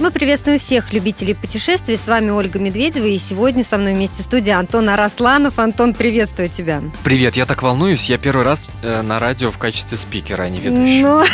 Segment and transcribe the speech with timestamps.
[0.00, 1.98] Мы приветствуем всех любителей путешествий.
[1.98, 3.04] С вами Ольга Медведева.
[3.04, 5.58] И сегодня со мной вместе в студии Антон Арасланов.
[5.58, 6.80] Антон, приветствую тебя.
[7.04, 8.08] Привет, я так волнуюсь.
[8.08, 11.26] Я первый раз э, на радио в качестве спикера, а не ведущего.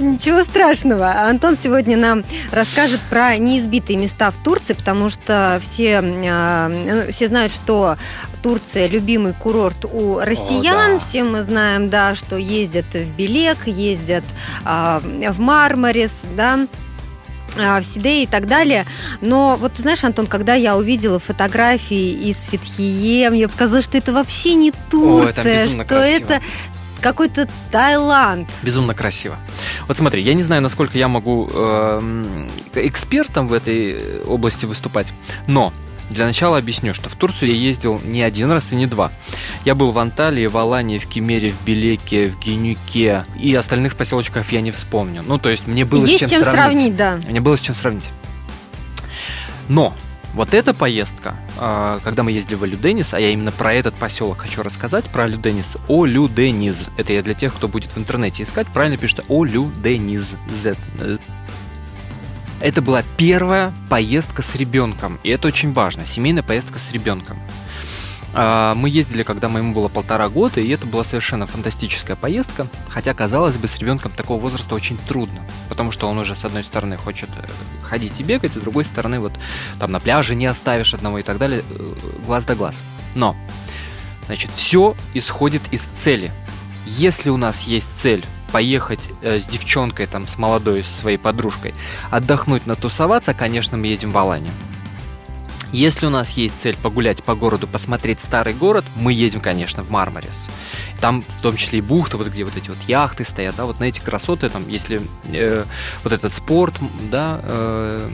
[0.00, 1.12] Ну, ничего страшного.
[1.28, 7.52] Антон сегодня нам расскажет про неизбитые места в Турции, потому что все, э, все знают,
[7.52, 7.98] что
[8.42, 10.96] Турция любимый курорт у россиян.
[10.96, 10.98] О, да.
[10.98, 14.24] Все мы знаем, да, что ездят в Белек, ездят
[14.64, 16.66] э, в Мармарис, да,
[17.56, 18.84] в Сидее и так далее.
[19.20, 24.12] Но вот ты знаешь, Антон, когда я увидела фотографии из Фетхие, мне показалось, что это
[24.12, 26.24] вообще не Турция, О, что красиво.
[26.24, 26.42] это
[27.00, 28.48] какой-то Таиланд.
[28.62, 29.36] Безумно красиво.
[29.86, 32.46] Вот смотри, я не знаю, насколько я могу э,
[32.76, 35.12] экспертом в этой области выступать,
[35.46, 35.72] но
[36.10, 39.10] для начала объясню, что в Турцию я ездил не один раз и не два.
[39.64, 44.52] Я был в Анталии, в Алании, в Кемере, в Белеке, в Генюке и остальных поселочках
[44.52, 45.22] я не вспомню.
[45.26, 47.18] Ну, то есть мне было Есть с чем, чем сравнить, да.
[47.26, 48.04] Мне было с чем сравнить.
[49.68, 49.94] Но
[50.34, 54.38] вот эта поездка, а, когда мы ездили в Алюденис, а я именно про этот поселок
[54.38, 56.88] хочу рассказать, про Алюденис, Олюдениз.
[56.98, 60.34] Это я для тех, кто будет в интернете искать, правильно пишет Олюдениз.
[60.50, 60.76] Z.
[62.64, 67.36] Это была первая поездка с ребенком, и это очень важно, семейная поездка с ребенком.
[68.32, 73.12] А, Мы ездили, когда моему было полтора года, и это была совершенно фантастическая поездка, хотя,
[73.12, 76.96] казалось бы, с ребенком такого возраста очень трудно, потому что он уже, с одной стороны,
[76.96, 77.46] хочет э,
[77.82, 79.34] ходить и бегать, с другой стороны, вот
[79.78, 82.82] там на пляже не оставишь одного и так далее, э, глаз да глаз.
[83.14, 83.36] Но,
[84.24, 86.32] значит, все исходит из цели.
[86.86, 88.24] Если у нас есть цель
[88.54, 91.74] поехать э, с девчонкой, там, с молодой, с своей подружкой,
[92.12, 94.52] отдохнуть, натусоваться, конечно, мы едем в Аланию.
[95.72, 99.90] Если у нас есть цель погулять по городу, посмотреть старый город, мы едем, конечно, в
[99.90, 100.38] Мармарис.
[101.00, 103.80] Там в том числе и бухта, вот где вот эти вот яхты стоят, да, вот
[103.80, 105.02] на эти красоты, там, если
[105.32, 105.64] э,
[106.04, 106.74] вот этот спорт,
[107.10, 108.08] да, э,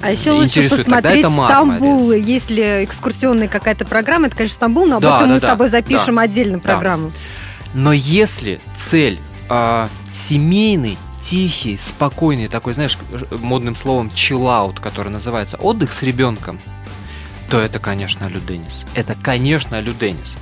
[0.00, 1.80] А еще лучше посмотреть это Мармарис.
[1.80, 2.12] Стамбул.
[2.12, 5.48] Если экскурсионная какая-то программа, это, конечно, Стамбул, но об Да, этом да, мы с да,
[5.48, 6.62] тобой запишем да, отдельно да.
[6.62, 7.12] программу.
[7.74, 12.98] Но если цель а, семейный, тихий, спокойный, такой, знаешь,
[13.40, 15.56] модным словом чиллаут, который называется.
[15.56, 16.58] Отдых с ребенком,
[17.48, 18.84] то это, конечно, Люденис.
[18.94, 20.36] Это, конечно, Люденис.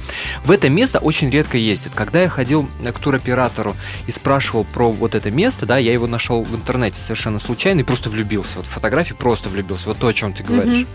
[0.45, 1.93] В это место очень редко ездят.
[1.95, 6.43] Когда я ходил к туроператору и спрашивал про вот это место, да, я его нашел
[6.43, 8.59] в интернете совершенно случайно и просто влюбился.
[8.59, 9.89] Вот в фотографии просто влюбился.
[9.89, 10.87] Вот то, о чем ты говоришь.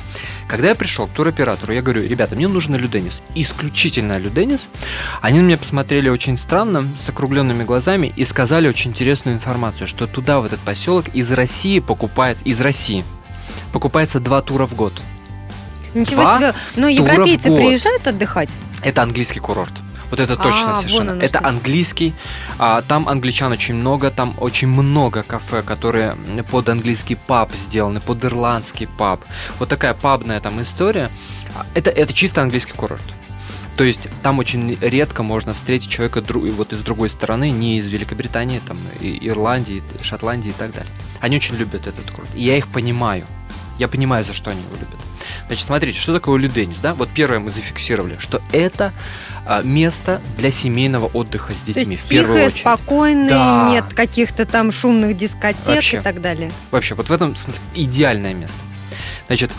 [0.47, 3.21] Когда я пришел к туроператору, я говорю, ребята, мне нужно Люденис.
[3.33, 4.69] Исключительно Люденис.
[5.21, 10.07] Они на меня посмотрели очень странно, с округленными глазами, и сказали очень интересную информацию, что
[10.07, 13.03] туда, в этот поселок, из России покупает, из России,
[13.73, 14.93] покупается два тура в год.
[15.95, 16.53] Ничего Два себе.
[16.75, 18.49] Но европейцы приезжают отдыхать?
[18.83, 19.73] Это английский курорт.
[20.11, 21.19] Вот это точно А, совершенно.
[21.21, 21.47] Это что.
[21.47, 22.13] английский.
[22.59, 26.15] а, там англичан очень много, там очень много кафе, которые
[26.51, 29.21] под английский паб сделаны, под ирландский паб.
[29.57, 31.09] Вот такая пабная там история.
[31.55, 33.01] А, Это, это чисто английский курорт.
[33.77, 37.87] То есть там очень редко можно встретить человека дру- вот из другой стороны, не из
[37.87, 40.89] Великобритании, там, и- Ирландии, Шотландии и так далее.
[41.19, 42.29] Они очень любят этот курорт.
[42.35, 43.25] И я их понимаю.
[43.79, 44.99] Я понимаю, за что они его любят.
[45.47, 46.93] Значит, смотрите, что такое Люденис, да?
[46.93, 48.93] Вот первое мы зафиксировали, что это
[49.45, 52.61] а, место для семейного отдыха с То детьми есть в первую тихое, очередь.
[52.61, 53.67] спокойное, Да.
[53.69, 55.97] нет каких-то там шумных дискотек Вообще.
[55.97, 56.51] и так далее.
[56.71, 57.35] Вообще, вот в этом
[57.75, 58.57] идеальное место.
[59.27, 59.51] Значит,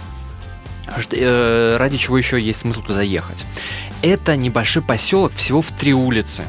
[1.12, 3.38] э, ради чего еще есть смысл туда ехать?
[4.02, 6.42] Это небольшой поселок всего в три улицы.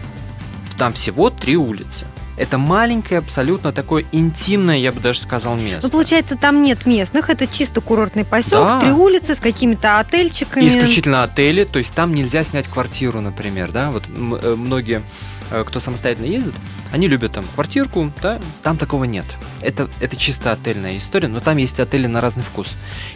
[0.78, 2.06] Там всего три улицы.
[2.38, 5.80] Это маленькое, абсолютно такое интимное, я бы даже сказал, место.
[5.84, 8.80] Ну, получается, там нет местных, это чисто курортный поселок, Да.
[8.80, 10.68] три улицы с какими-то отельчиками.
[10.68, 15.02] Исключительно отели, то есть там нельзя снять квартиру, например, да, вот э, многие,
[15.50, 16.54] э, кто самостоятельно ездит,
[16.92, 19.26] они любят там квартирку, да, там такого нет.
[19.62, 22.68] Это, это чисто отельная история, но там есть отели на разный вкус.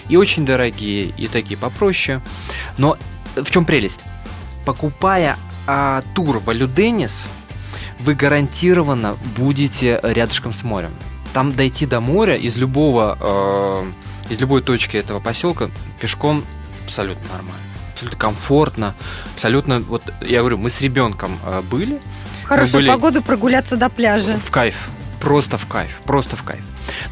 [0.10, 2.22] И очень дорогие, и такие попроще.
[2.80, 2.98] Но
[3.36, 4.02] в чем прелесть?
[4.66, 5.38] Покупая
[5.68, 7.28] а, тур в Алюденис,
[8.02, 10.92] вы гарантированно будете рядышком с морем.
[11.34, 13.18] Там дойти до моря из любого,
[14.30, 15.70] э, из любой точки этого поселка
[16.00, 16.44] пешком
[16.86, 17.62] абсолютно нормально.
[17.94, 18.96] Абсолютно комфортно,
[19.36, 22.00] абсолютно, вот я говорю, мы с ребенком э, были,
[22.46, 24.40] Хорошую были- погоду прогуляться до пляжа.
[24.40, 24.90] в кайф,
[25.20, 26.64] просто в кайф, просто в кайф.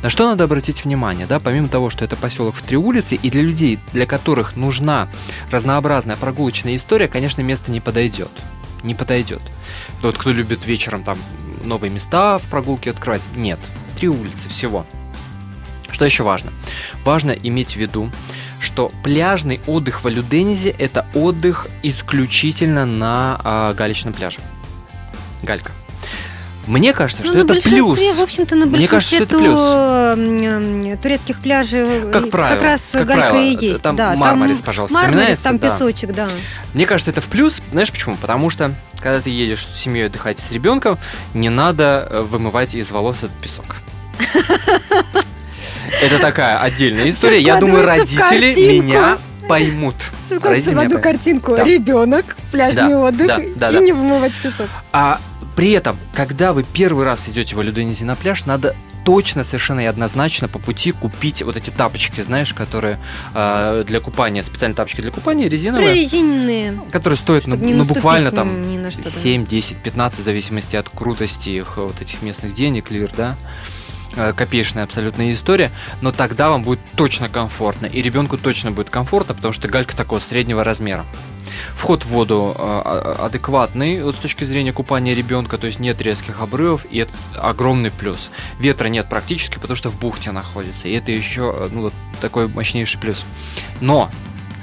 [0.02, 3.30] На что надо обратить внимание, да, помимо того, что это поселок в три улицы, и
[3.30, 5.08] для людей, для которых нужна
[5.52, 8.32] разнообразная прогулочная история, конечно, место не подойдет.
[8.84, 9.42] Не подойдет.
[10.02, 11.18] Вот кто любит вечером там
[11.64, 13.60] новые места в прогулке открывать, нет.
[13.98, 14.86] Три улицы всего.
[15.92, 16.52] Что еще важно?
[17.04, 18.10] Важно иметь в виду,
[18.60, 24.40] что пляжный отдых в Алюденизе– это отдых исключительно на а, галечном пляже.
[25.44, 25.72] галька.
[26.70, 27.98] Мне кажется, Ну, что это плюс.
[27.98, 31.02] в общем-то, на Мне кажется, что это плюс.
[31.02, 33.82] турецких пляжей Как э, правило, как раз как галька правило, и есть.
[33.82, 35.70] там да, Мармарис, пожалуйста, Мармарис, там да.
[35.70, 36.28] песочек, да.
[36.76, 37.60] Мне кажется, это в плюс.
[37.72, 38.18] Знаешь почему?
[38.18, 41.00] Потому что, когда ты едешь с семьей отдыхать с ребенком,
[41.34, 43.78] не надо э, вымывать из волос этот песок.
[46.04, 47.42] Это такая отдельная история.
[47.42, 49.18] Я думаю, родители меня
[49.48, 49.96] поймут.
[50.28, 51.56] Складывается в одну картинку.
[51.56, 51.64] Да.
[51.64, 53.80] Ребенок, пляжный Да, отдых да, да, и да.
[53.80, 54.68] не вымывать песок.
[54.92, 55.20] А
[55.60, 59.86] при этом, когда вы первый раз идете в Алюденизе на пляж, надо точно, совершенно и
[59.88, 62.98] однозначно по пути купить вот эти тапочки, знаешь, которые
[63.34, 66.80] э, для купания, специальные тапочки для купания, резиновые, Прорезиненные.
[66.94, 69.10] которые стоят, ну, ну, буквально там ни на что, да.
[69.10, 73.36] 7, 10, 15, в зависимости от крутости их вот этих местных денег, лир, да.
[74.16, 79.34] Э, Копеечная абсолютная история, но тогда вам будет точно комфортно, и ребенку точно будет комфортно,
[79.34, 81.06] потому что галька такого среднего размера.
[81.90, 86.00] Вход в воду э, а- адекватный вот с точки зрения купания ребенка, то есть нет
[86.00, 88.30] резких обрывов, и это огромный плюс.
[88.60, 92.48] Ветра нет практически, потому что в бухте находится, и это еще э, ну, вот такой
[92.48, 93.26] мощнейший плюс.
[93.82, 94.12] Но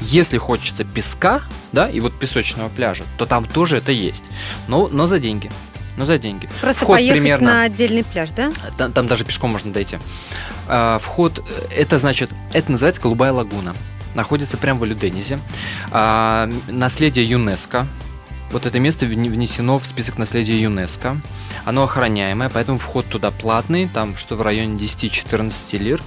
[0.02, 1.42] если хочется песка,
[1.72, 4.22] да, и вот песочного пляжа, то там тоже это есть.
[4.68, 5.50] Но, но за деньги.
[5.96, 6.48] Но за деньги.
[6.60, 8.52] Просто Вход поехать примерно- на отдельный пляж, да?
[8.78, 9.98] Там, там даже пешком можно дойти.
[10.68, 13.74] А, вход, э, это значит, это называется Голубая лагуна.
[14.16, 15.38] Находится прямо в Алюденизе.
[15.90, 17.86] А, наследие ЮНЕСКо.
[18.50, 21.20] Вот это место вне- внесено в список наследия ЮНЕСКо.
[21.66, 26.02] Оно охраняемое, поэтому вход туда платный, там что в районе 10-14 лир.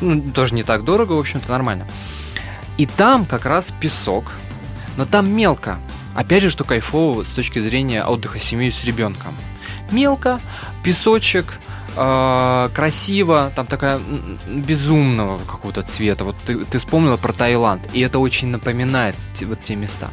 [0.00, 1.86] Ну, тоже не так дорого, в общем-то, нормально.
[2.76, 4.32] И там как раз песок,
[4.96, 5.78] но там мелко.
[6.16, 9.32] Опять же, что кайфово с точки зрения отдыха с семьей с ребенком.
[9.92, 10.40] Мелко,
[10.82, 11.60] песочек,
[11.96, 14.00] э, красиво, там такая
[14.46, 16.24] безумного какого-то цвета.
[16.24, 20.08] Вот ты, ты вспомнила про Таиланд, и это очень напоминает те- вот те места.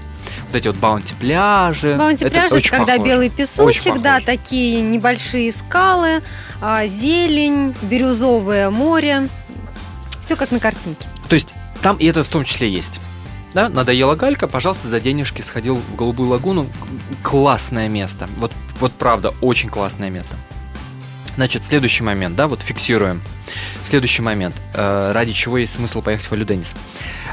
[0.47, 1.95] Вот эти вот баунти пляжи.
[1.97, 3.09] Баунти это пляж это очень когда похоже.
[3.09, 4.25] белый Очень песочек, да, похоже.
[4.25, 6.21] такие небольшие скалы,
[6.61, 9.29] а, зелень, бирюзовое море.
[10.23, 11.07] Все как на картинке.
[11.29, 12.99] То есть там и это в том числе есть.
[13.53, 16.67] Да, надоела галька, пожалуйста, за денежки сходил в Голубую лагуну.
[17.21, 18.29] Классное место.
[18.37, 20.35] Вот, вот правда, очень классное место.
[21.35, 23.21] Значит, следующий момент, да, вот фиксируем.
[23.85, 26.73] Следующий момент, э, ради чего есть смысл поехать в Алюденис.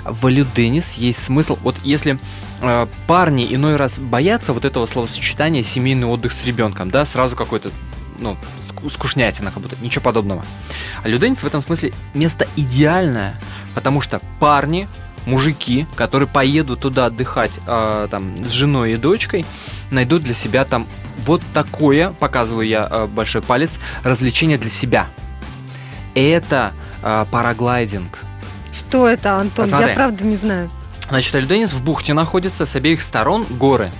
[0.04, 2.18] В Алюденис есть смысл, вот если
[2.60, 7.70] э, парни иной раз боятся вот этого словосочетания семейный отдых с ребенком, да, сразу какой-то,
[8.18, 8.36] ну,
[8.68, 10.44] ску- скучнятина как будто, ничего подобного.
[11.02, 13.38] Алюденис в этом смысле место идеальное,
[13.74, 14.88] потому что парни,
[15.28, 19.44] мужики, которые поедут туда отдыхать э, там с женой и дочкой,
[19.90, 20.86] найдут для себя там
[21.24, 25.06] вот такое, показываю я э, большой палец, развлечение для себя.
[26.14, 26.72] Это
[27.02, 28.18] э, параглайдинг.
[28.72, 29.66] Что это, Антон?
[29.66, 29.88] Посмотри.
[29.88, 30.70] Я правда не знаю.
[31.08, 33.90] Значит, Альденис в бухте находится, с обеих сторон горы.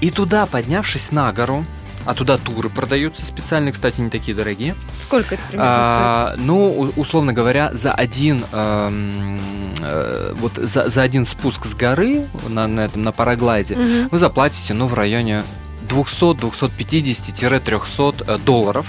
[0.00, 1.64] И туда, поднявшись на гору,
[2.04, 4.74] а туда туры продаются специальные, кстати, не такие дорогие.
[5.04, 9.38] Сколько это примерно А, ну, у- условно говоря, за один эм,
[9.80, 13.78] э, вот за, за один спуск с горы на, на этом на параглайде стоит?
[13.78, 14.08] Мгм.
[14.10, 15.42] вы заплатите, ну, в районе
[15.88, 18.86] 200-250-300 э, долларов.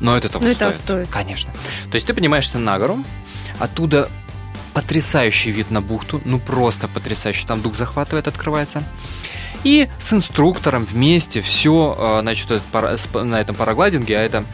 [0.00, 0.82] Но это того Ну, это стоит.
[0.84, 1.08] стоит.
[1.08, 1.52] Конечно.
[1.90, 2.98] То есть ты поднимаешься на гору,
[3.58, 4.08] оттуда
[4.72, 8.82] потрясающий вид на бухту, ну просто потрясающий, там дух захватывает, открывается.
[9.64, 14.44] И с инструктором вместе все, значит, пара- с- на этом парагладинге, а это,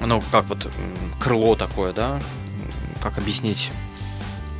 [0.00, 0.68] ну, как вот
[1.20, 2.20] крыло такое, да,
[3.02, 3.70] как объяснить?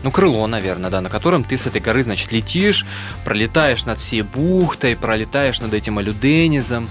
[0.04, 2.86] Ну, крыло, наверное, да, на котором ты с этой горы, значит, летишь,
[3.24, 6.88] пролетаешь над всей бухтой, пролетаешь над этим алюденизом.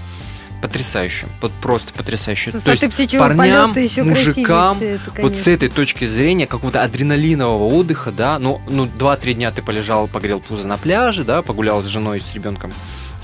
[0.66, 2.50] Потрясающе, вот просто потрясающе.
[2.50, 7.72] С То есть парням, еще мужикам, всё это, вот с этой точки зрения какого-то адреналинового
[7.72, 11.86] отдыха, да, ну, ну 2-3 дня ты полежал, погрел пузо на пляже, да, погулял с
[11.86, 12.72] женой, с ребенком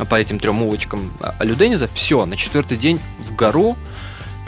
[0.09, 3.77] по этим трем улочкам а, Алюдениза, все, на четвертый день в гору,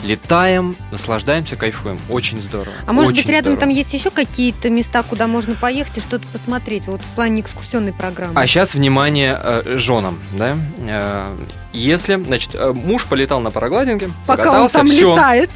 [0.03, 1.99] летаем, наслаждаемся, кайфуем.
[2.09, 2.75] Очень здорово.
[2.85, 3.61] А может очень быть, рядом здорово.
[3.61, 7.93] там есть еще какие-то места, куда можно поехать и что-то посмотреть, вот в плане экскурсионной
[7.93, 8.39] программы?
[8.39, 10.55] А сейчас внимание э, женам, да.
[10.79, 11.35] Э,
[11.73, 15.49] если, значит, э, муж полетал на парагладинге, Пока он там всё, летает.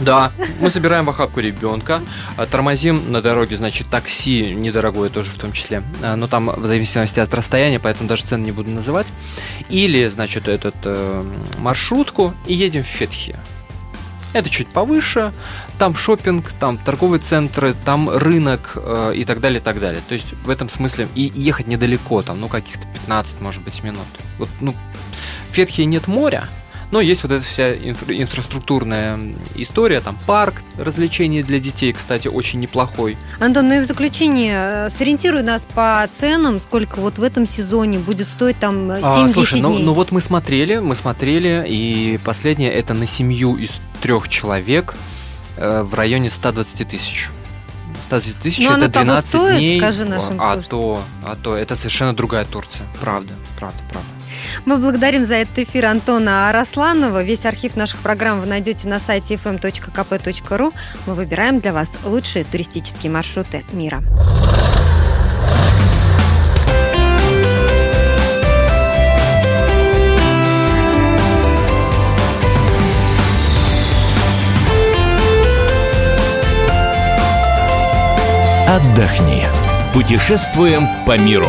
[0.00, 2.00] Да, мы собираем в охапку ребенка,
[2.36, 6.66] а, тормозим на дороге, значит, такси недорогое тоже в том числе, а, но там в
[6.66, 9.06] зависимости от расстояния, поэтому даже цены не буду называть.
[9.68, 11.22] Или, значит, этот э,
[11.58, 13.36] маршрутку и едем в Фетхи.
[14.32, 15.32] Это чуть повыше,
[15.78, 20.02] там шопинг, там торговые центры, там рынок э, и так далее, и так далее.
[20.08, 24.06] То есть в этом смысле и ехать недалеко, там, ну, каких-то 15, может быть, минут.
[24.38, 24.74] Вот, ну,
[25.50, 26.48] в Фетхе нет моря,
[26.90, 29.18] Но есть вот эта вся инфра- инфраструктурная
[29.54, 33.16] история, там парк развлечений для детей, кстати, очень неплохой.
[33.38, 37.98] Антон, ну и в заключение, э, сориентируй нас по ценам, сколько вот в этом сезоне
[38.00, 39.84] будет стоить там 7-10 А, слушай, ну, дней.
[39.84, 43.70] ну вот мы смотрели, мы смотрели, и последнее это на семью из
[44.02, 44.94] трех человек
[45.56, 47.30] э, в районе 120 тысяч.
[48.06, 49.78] 120 тысяч Но это оно того 12 стоит, дней.
[49.78, 50.64] скажи нашим а слушателям.
[50.64, 52.84] то, а то это совершенно другая Турция.
[53.00, 54.08] Правда, правда, правда.
[54.64, 57.22] Мы благодарим за этот эфир Антона Арасланова.
[57.22, 60.72] Весь архив наших программ вы найдете на сайте fm.kp.ru.
[61.06, 64.02] Мы выбираем для вас лучшие туристические маршруты мира.
[78.70, 79.46] Отдохни.
[79.92, 81.48] Путешествуем по миру.